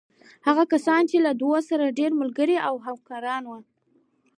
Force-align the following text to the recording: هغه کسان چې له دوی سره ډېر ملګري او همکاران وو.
هغه 0.47 0.63
کسان 0.73 1.01
چې 1.09 1.17
له 1.25 1.31
دوی 1.41 1.59
سره 1.69 1.95
ډېر 1.99 2.11
ملګري 2.21 2.57
او 2.67 2.73
همکاران 2.85 3.43
وو. 3.47 3.59